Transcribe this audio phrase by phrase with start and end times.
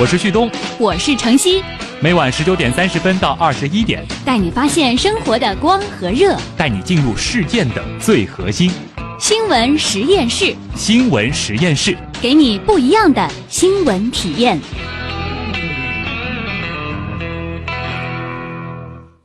[0.00, 0.48] 我是旭东，
[0.78, 1.60] 我是程曦，
[2.00, 8.70] 每晚十九点三十分到二十一点，带你发现生活的光和热，带你进入事件的最核心。
[9.18, 14.56] 新闻实验室，新闻实验室，给你不一样的新闻体验。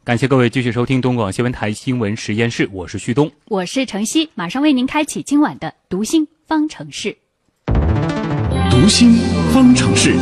[0.04, 7.16] 感谢各位继续收听东广新闻台新闻实验室，我是旭东，我是程曦，马上为您开启今晚的读心方程式。
[8.72, 9.20] 读心
[9.54, 10.16] 方程式。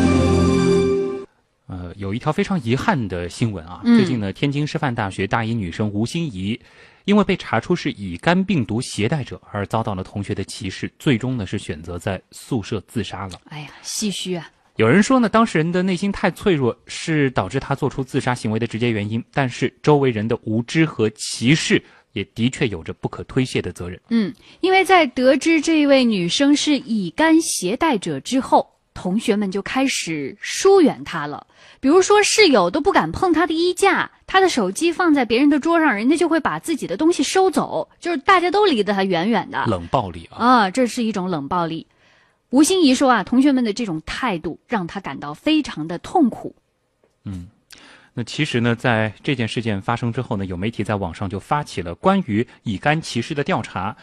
[1.72, 6.60] 呃，有一条非常遗憾的新闻啊，嗯最近呢，天津师范大学大一女生吴欣怡，
[7.06, 13.40] 因为被查出是乙肝病毒携带者，而遭到了同学的歧视，最终呢是选择在宿舍自杀了。
[13.46, 14.52] 哎呀，唏嘘啊！
[14.76, 21.82] 有人说呢，当事人的内心太脆弱是导致他做出自杀行为的直接原因，但是周围人的无知和歧视
[22.14, 24.00] 也的确有着不可推卸的责任。
[24.10, 31.46] 嗯，因为在得知这位女生是乙肝携带者之后，同学们就开始疏远他了。
[31.80, 39.66] 比如说，室友都不敢碰他的衣架，他的手机放在别人的桌上，人家就会把自己的东西收走，就是大家都离得他远远的。
[39.66, 40.46] 冷暴力啊！
[40.46, 41.88] 啊，这是一种冷暴力。
[42.50, 46.56] 吴欣怡说啊，同学们的这种态度让他感到非常的痛苦。
[47.26, 47.48] 嗯
[48.14, 53.96] 那其实呢，在这件事件发生之后呢，有媒体在网上就发起了关于乙肝歧视的调查。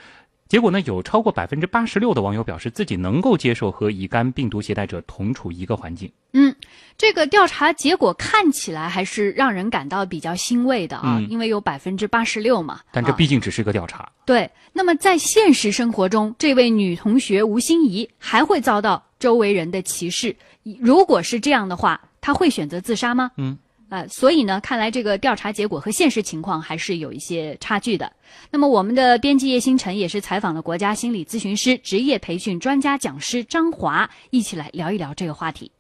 [0.49, 6.11] 结果呢，有超过百分之八十六的网友表示自己能够接受和乙肝病毒携带者同处一个环境。
[6.33, 6.55] 嗯，
[6.97, 12.81] 这个调查结果看起来还是让人感到比较欣慰的啊，嗯因为有百分之八十六嘛。
[12.91, 14.11] 但这啊毕竟只是个调查。
[14.25, 14.51] 对。
[14.73, 20.35] 那么在现实生活中，这位女同学吴心怡还会遭到周围人的歧视。
[20.81, 23.31] 如果是这样的话，她会选择自杀吗？
[23.37, 23.59] 嗯。
[23.91, 28.13] 呃，所以呢，看来这个调查结果和现实情况还是有一些差距的。
[28.51, 35.71] 那么，我们的编辑叶星辰也是采访了国家心理咨询师、职业培训专家讲师张华，一起来聊一聊这个话题。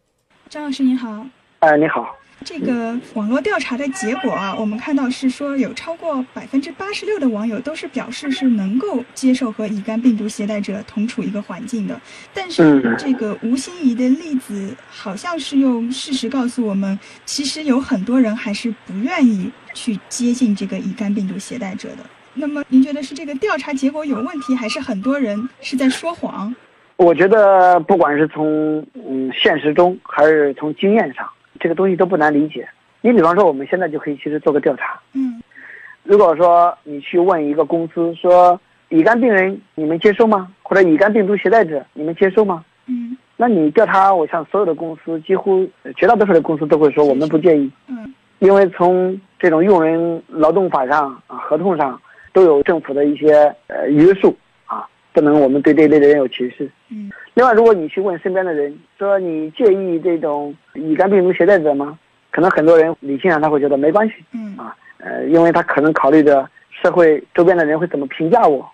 [0.48, 1.26] 张老师您好，
[1.58, 12.00] 哎，你好，这个网络调查的结果啊，我们看到是说有超过百分之八十六的网友都是表示是能够接受和乙肝病毒携带者同处一个环境的，
[12.32, 21.98] 但是嗯这个吴心怡的例子好像是用事实告诉我们，其实有很多人还是不愿意去接近这个乙肝病毒携带者的。
[22.34, 26.54] 那么您觉得是这个调查结果有问题，还是很多人是在说谎？
[26.96, 31.28] 我觉得不管是从嗯现实中还是从经验上，
[31.60, 32.68] 这个东西都不难理解。
[33.00, 35.00] 你比方说，我们现在就可以其实做个调查。
[35.14, 35.42] 嗯
[36.04, 38.58] 如果说你去问一个公司说
[38.88, 40.50] 乙肝病人你们接收吗？
[40.62, 42.64] 或者乙肝病毒携带者你们接收吗？
[42.86, 52.00] 嗯那你调查，我想所有的公司几乎呃绝大多数的公司都会说我们不介意，嗯因为从这种用人劳动法上啊合同上
[52.32, 56.70] 都有政府的一些呃约束啊，不能我们对这类的人有歧视。
[56.90, 61.96] 嗯另外，如果你去问身边的人，说你介意这种乙肝病毒携带者吗？
[62.32, 66.44] 可能很多人理性上他会觉得没关系，嗯啊呃，因为他可能考虑着
[66.82, 68.68] 社会周边的人会怎么评价我。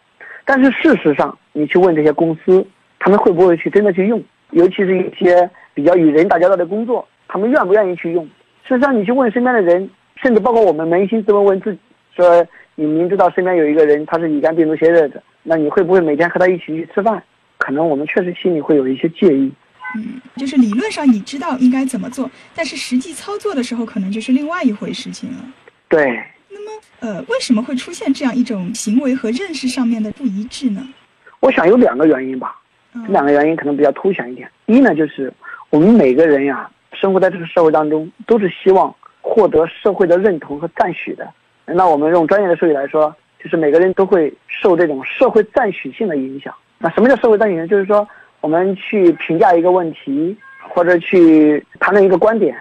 [0.46, 2.66] 但是事实上，你去问这些公司，
[2.98, 4.24] 他们会不会去真的去用？
[4.52, 8.24] 尤其是一些比较与人打交道的工作，他们愿不愿意去用？
[8.66, 9.86] 事实上，你去问身边的人，
[10.22, 11.80] 甚至包括我们扪心自问问自己，
[12.16, 12.42] 说
[12.76, 17.22] 你明知道身边有一个人他是乙肝病毒携带者，那你会不会每天和他一起去吃饭？
[17.64, 19.50] 可能我们确实心里会有一些介意。
[19.96, 25.38] 嗯，就是理论上你知道应该怎么做，但是实际操作的时候可能就是另外一回事情了。
[25.88, 26.70] 对，那么，
[27.00, 30.86] 呃，为什么会出现这样一种行为和认识上面的不一致呢？
[31.40, 32.60] 我想有两个原因吧，
[32.92, 34.46] 嗯这两个原因可能比较凸显一点。
[34.66, 35.32] 一呢，就是
[35.70, 41.26] 我们每个人呀，生活在这个社会当中，都是希望获得社会的认同和赞许的。
[41.64, 46.52] 那我们用专业的术语来说，就是每个人都会受这种社会赞许性的影响。
[46.84, 47.66] 那什么叫社会赞许性？
[47.66, 48.06] 就是说，
[48.42, 50.36] 我们去评价一个问题，
[50.68, 52.54] 或者去谈论一个观点，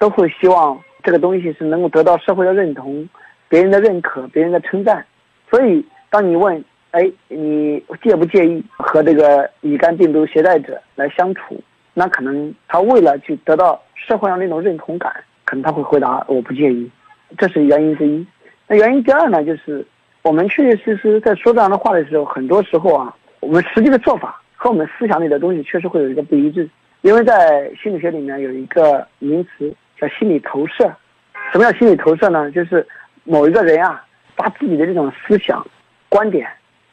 [0.00, 3.08] 都会希望这个东西是能够得到社会的认同、
[3.48, 5.06] 别人的认可、别人的称赞。
[5.48, 11.62] 所以，当你问，哎，你介不介意和这个乙肝病毒携带者来相处？
[11.94, 15.12] 那可能他为了去得到社会上那种认同感，
[15.44, 16.90] 可能他会回答我不介意，
[17.36, 18.26] 这是原因之一。
[18.66, 19.86] 那原因第二呢，就是
[20.22, 26.68] 我们确确实实在说这样的话的时候，很多时候啊，我们实际的做法和我们思想里的东西确实会有一个不一致。
[27.02, 30.92] 因为在心理学里面有一个名词叫心理投射。
[31.52, 32.50] 什么叫心理投射呢？
[32.50, 32.86] 就是
[33.24, 34.04] 某一个人啊，
[34.34, 35.64] 把自己的这种思想、
[36.08, 36.46] 观点、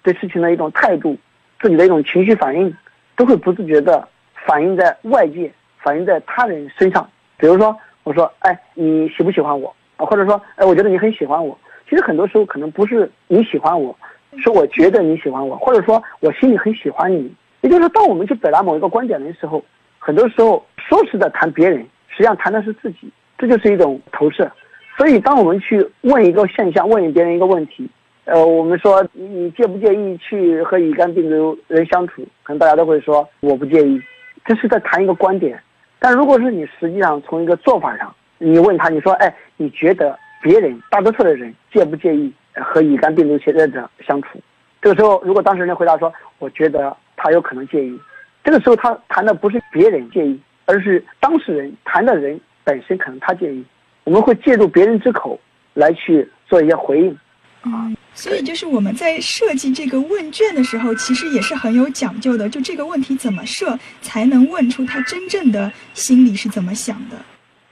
[0.04, 1.18] 对事情的一种态度、
[1.60, 2.74] 自己的一种情绪反应，
[3.16, 4.08] 都会不自觉的
[4.46, 7.10] 反映在外界，反映在他人身上。
[7.38, 9.76] 比如说，我说，哎，你喜不喜欢我？
[9.98, 11.58] 啊，或者说，哎，我觉得你很喜欢我。
[11.90, 13.98] 其实很多时候可能不是你喜欢我，
[14.42, 17.34] 是我觉得你喜欢我，或者说我心里很喜欢你。
[17.62, 19.64] 也就是，当我们去表达某一个观点的时候，
[19.98, 21.80] 很多时候说是在谈别人，
[22.10, 24.52] 实际上谈的是自己，这就是一种投射。
[24.98, 27.90] 所以，当我们去问一个现象，问别人一个问题，
[28.26, 32.22] 呃，我们说你你介不介意去和乙肝病毒人相处？
[32.44, 34.00] 可能大家都会说我不介意，
[34.46, 35.60] 这是在谈一个观点。
[35.98, 42.32] 但如果是你实际上从一个做法上，你问他，你说，哎，你觉得别人大多数的人介不介意
[42.64, 44.40] 和乙肝病毒携带者相处？
[44.82, 48.00] 这个时候，如果当事人回答说，我觉得他有可能介意，
[48.44, 53.66] 这个时候他谈的不是别人介意，而是当事人谈的人本身可能他介意。
[54.04, 55.40] 我们会借助别人之口
[55.74, 57.18] 来去做一些回应，
[57.62, 62.48] 啊，所以就是我们在设计这个问卷的时候，其实也是很有讲究的。
[62.48, 67.18] 就这个问题怎么设，才能问出他真正的心里是怎么想的？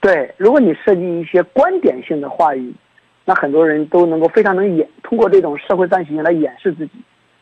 [0.00, 2.74] 对，如果你设计一些观点性的话语，
[3.24, 6.92] 那很多人都能够非常能掩通过这种社会赞许性来掩饰自己。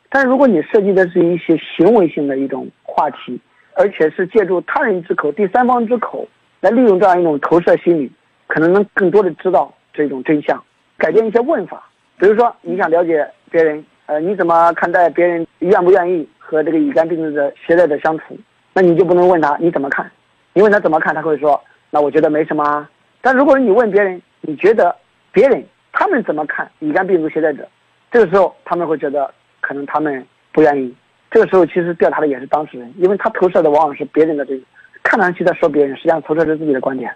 [0.08, 3.40] 但是如果你设计的是一些行为性的一种话题，
[3.74, 6.28] 而且是借助他人之口、第三方之口
[6.60, 8.10] 来利用这样一种投射心理。
[8.46, 10.62] 可能能更多的知道这种真相，
[10.98, 11.88] 改变一些问法。
[12.18, 18.36] 比如说，你想了解别人，呃，你怎么看待别人愿不愿意和这个乙肝病毒的携带者相处？
[18.74, 20.10] 那你就不能问他你怎么看，
[20.52, 21.58] 你问他怎么看，他会说，
[21.88, 22.62] 那我觉得没什么。
[22.62, 22.90] 啊
[23.22, 24.94] 但如果你问别人，你觉得
[25.30, 27.68] 别人他们怎么看乙肝病毒携带者？
[28.10, 30.94] 这个时候他们会觉得可能他们不愿意。
[31.30, 34.62] 这个时候其实调查的也是当事人，因为他投射的往往是别人的这个，
[35.02, 37.10] 看上去在说别人，实际上投射是自己的观点。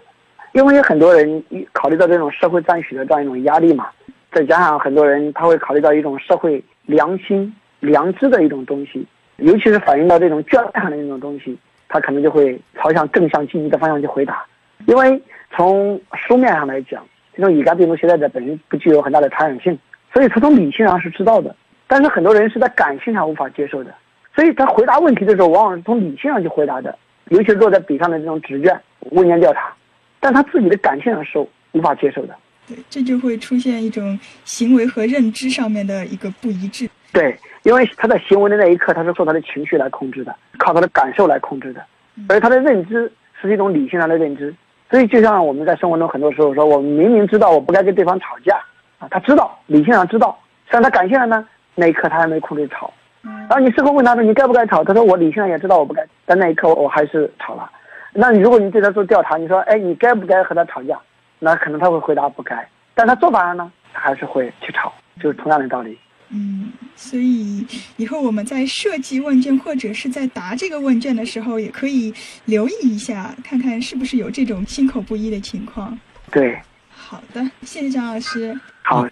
[0.53, 3.89] 因为有很多人考虑到这种社会赞许的这样一种压力嘛，
[4.31, 11.55] 再加上很多人他会考虑到一种社会良心、良知的一种东西，尤其是反映到这种卷上的那种东西，
[11.89, 14.43] 他可能就会朝向正向积极的方向去回答。
[14.87, 15.21] 因为
[15.55, 17.05] 从书面上来讲，
[17.37, 19.77] 这种乙肝病毒携带者本身不具有很大的传染性，
[20.11, 21.55] 所以他从理性上是知道的。
[21.85, 23.93] 但是很多人是在感性上无法接受的，
[24.35, 26.97] 所以他回答问题的时候，往往是从理性上去回答的，
[27.29, 28.75] 尤其是落在笔上的这种纸卷
[29.11, 29.71] 问卷调查。
[30.19, 31.37] 但他自己的感性上是
[31.73, 32.35] 无法接受的，
[32.67, 36.89] 对，这就会出现一种行为和认知上面的一个不一致。
[37.13, 41.85] 对，因为他在行为的那一刻，他是受他的情绪来控制的，靠他的感受来控制的，
[42.27, 43.09] 而他的认知
[43.39, 44.53] 是一种理性上的认知。
[44.89, 48.57] 所以，就像我们在生活中很多时候说，我们明明知道我不该跟对方吵架
[48.99, 50.37] 啊，他知道，理性上知道，
[50.69, 51.45] 但他感性上呢，
[51.75, 52.91] 那一刻他还没控制吵。
[53.21, 57.69] 然后你事后问他说你该不该吵，他说我理性上也知道我不该，但那一刻我还是吵了。
[58.13, 60.97] 那你如果你对他做调查，你说，哎，你该不该和他吵架？
[61.39, 64.91] 那可能他会回答不该，但他做法上呢，他还是会去吵，
[65.21, 65.99] 就是同样的道理。
[66.31, 67.65] 嗯，所以
[67.95, 72.13] 以后我们在设计问卷或者是在答这个问卷的时候，也可以
[72.45, 75.97] 留意一下，看看是不是有这种心口不一的情况。
[76.31, 76.59] 对，
[76.89, 78.59] 好的，谢谢张老师。
[78.81, 79.07] 好，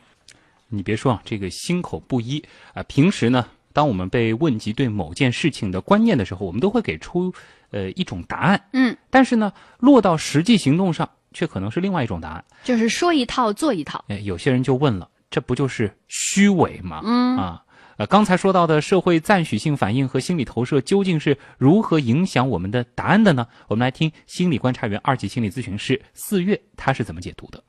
[0.68, 2.44] 你别说啊，这个心口不一
[2.74, 7.34] 啊，平时呢，当我们被问及对某件事情的观念的时候，我们都会给出。
[7.72, 14.06] 呃，一种答案，嗯，但是呢，落到实际行动上，却可能是另外一种答案，就是说一套做一套。
[14.08, 17.02] 哎，有些人就问了，这不就是虚伪吗？
[17.04, 17.62] 嗯啊，
[17.98, 23.48] 呃，刚才说到的社会赞许性反应和心理投射，究竟是如何影响我们的答案的呢？
[23.70, 27.64] 我们来听心理观察员、二级心理咨询师四月他是怎么解读的。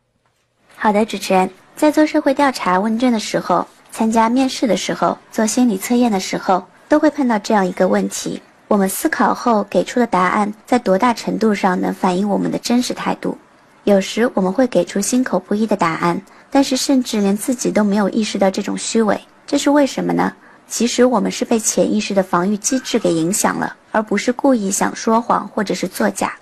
[0.76, 8.42] 好的，主持人，在做社会调查问卷的时候，参加面试的时候，做心理测验的时候，都会碰到这样一个问题。
[8.66, 13.38] 我们思考后给出的答案，在多大程度上能反映我们的真实态度？
[13.84, 19.16] 有时我们会给出心口不一的答案，但是甚至连自己都没有意识到这种虚伪，
[19.46, 20.32] 这是为什么呢？
[20.68, 26.34] 其实我们是被潜意识的防御机制给影响了，而不是故意想说谎或者是作假。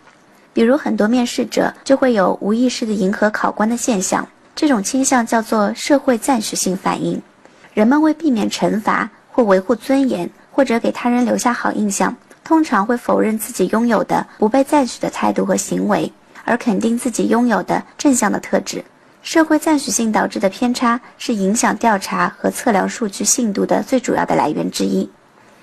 [0.52, 7.20] 比如很多面试者就会有无意识的迎合考官的现象，这种倾向叫做社会暂时性反应。
[7.74, 10.28] 人们为避免惩罚或维护尊严。
[10.56, 16.12] 或者给他人留下好印象，通常会否认自己拥有的不被赞许的态度和行为，
[16.44, 18.84] 而肯定自己拥有的正向的特质。
[19.24, 25.08] 社会赞许性导致的偏差是影响调查和测量数据信度的最主要的来源之一。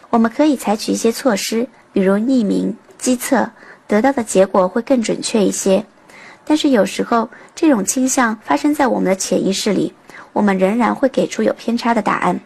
[0.09, 3.47] 我们可以采取一些措施，比如匿名、机测，
[3.87, 5.85] 得到的结果会更准确一些。
[6.43, 9.93] 但是有时候这种倾向发生在我们的潜意识里，
[10.33, 12.37] 我们仍然会给出有偏差的答案。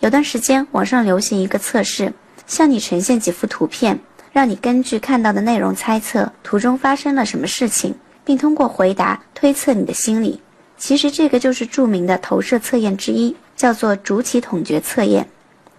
[0.00, 2.12] 有段时间，网上流行一个测试，
[2.48, 3.96] 向你呈现几幅图片，
[4.32, 10.42] 让你根据看到的内容猜测图中发生了什么事情，并通过回答推测你的心理。
[10.78, 15.28] 其实这个就是著名的投射测验之一，叫做主体统觉测验。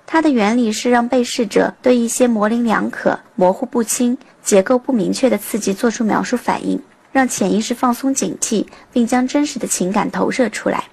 [0.06, 10.84] 它的原理是让被试者对一些模棱两可、模糊不清、结构不明确的刺激做出描述反应，让潜意识放松警惕，并将真实的情感投射出来。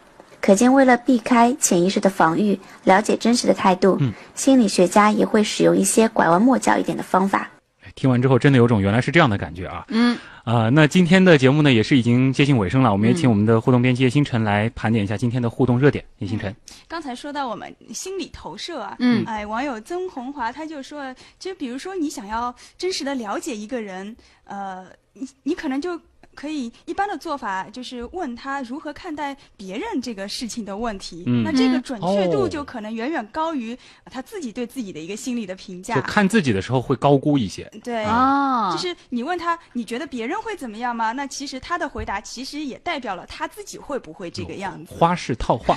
[0.40, 3.98] 可见，为了避开潜意识的防御，了解真实的态度，
[4.34, 7.48] 心理学家也会使用一些拐弯抹角一点的方法。
[7.96, 9.84] 听完之后真的有种原来是这样的感觉啊。
[9.88, 16.04] 嗯，啊、那今天的节目呢也是已经接近尾声了，我们也请我们的互动编辑叶星辰来盘点一下今天的互动热点。
[16.18, 16.54] 叶星辰，
[16.86, 24.84] 刚才说到我们心理投射啊，嗯哎，网友曾红华他就说，就比如说你想要真实的了解一个人，呃，
[25.14, 26.00] 你你可能就。
[26.36, 36.02] 可以一般的做法就是问他如何看待别人这个事情的问题，嗯那这个嗯准确度哦就可能远远高于他自己对自己的一个心理的评价就。
[36.02, 37.64] 看自己的时候会高估一些。
[37.82, 41.12] 对，啊，就是你问他，你觉得别人会怎么样吗？
[41.12, 44.94] 那其实他的回答其实也代表了他自己会不会这个样子。
[44.94, 45.74] 花式套话，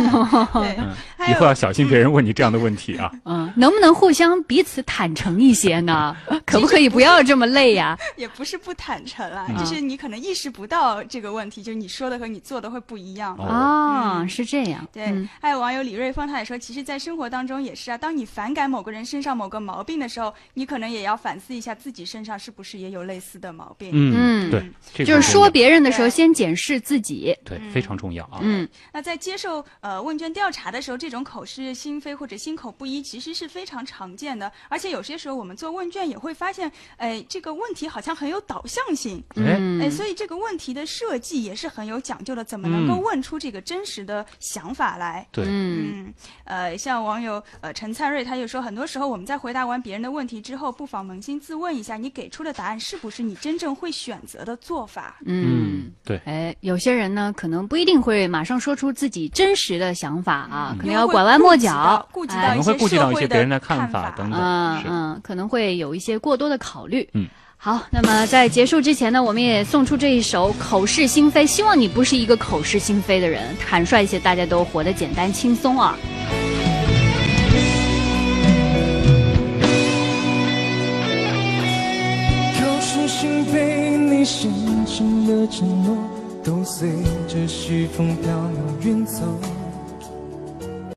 [0.62, 0.78] 对，
[1.18, 3.10] 还以后要小心别人问你这样的问题啊。
[3.24, 6.16] 嗯，能不能互相彼此坦诚一些呢？
[6.44, 7.96] 可不可以不要这么累呀？
[8.16, 13.36] 也不是不坦诚啊，嗯就是你可能意识不到这个问题，就是你说的和你做的会不一样。
[13.36, 14.86] 哦是这样。
[14.92, 23.90] 对，嗯还有网友李瑞峰他也说，其实，在生活当中也是啊，当你反感某个人身上某个毛病的时候，你可能也要反思一下自己身上是不是也有类似的毛病。
[23.92, 24.62] 嗯，嗯对，
[24.94, 27.36] 这个就是说别人的时候，先检视自己。
[27.44, 28.38] 对非常重要啊。
[28.40, 34.50] 嗯那在接受呃问卷调查的时候，这种口是心非或者心口不一，其实是非常常见的。
[34.68, 45.26] 而且有些时候我们做问卷也会发现，哎，这个问题好像很有导向性，哎，嗯哎，所以这个问题的设计也是很有讲究的，怎么能够嗯问出这个真实的想法来？
[45.30, 55.18] 对，嗯嗯，呃，像网友呃陈灿瑞他就说，很多时候我们在回答完别人的问题之后，不妨扪心自问一下，你给出的答案是不是你真正会选择的做法？
[55.24, 64.38] 嗯嗯，对，哎，有些人呢，可能不一定会马上说出自己真实的想法啊，可能要拐弯抹角，顾及哎到可能会顾及到一些别人的看看法等等。
[64.40, 67.08] 嗯嗯，可能会有一些过多的考虑。
[67.14, 67.26] 嗯，
[67.56, 75.96] 好，那么在结束之前呢，我们也送出这一首《口是心非》，希望你不是一个口是心非的人，坦率一些，大家都活得简单轻松啊。
[82.58, 84.50] 口是心非，你深
[84.84, 85.96] 情的承诺，
[86.44, 86.90] 都随
[87.26, 89.22] 着西风飘渺远走。